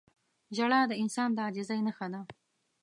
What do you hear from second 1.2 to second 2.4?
د عاجزۍ نښه ده.